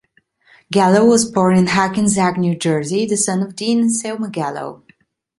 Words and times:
Gallo 0.71 1.05
was 1.05 1.29
born 1.29 1.55
in 1.55 1.67
Hackensack, 1.67 2.35
New 2.35 2.55
Jersey, 2.55 3.05
the 3.05 3.15
son 3.17 3.43
of 3.43 3.55
Dean 3.55 3.81
and 3.81 3.91
Selma 3.93 4.31
Gallo. 4.31 4.83